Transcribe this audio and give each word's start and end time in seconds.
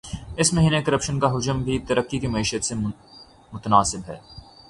اس 0.37 0.53
مبینہ 0.53 0.77
کرپشن 0.85 1.19
کا 1.19 1.27
حجم 1.35 1.61
بھی 1.63 1.77
ترکی 1.79 2.19
کی 2.19 2.27
معیشت 2.27 2.65
سے 2.65 2.75
متناسب 3.53 4.01
ہے۔ 4.07 4.17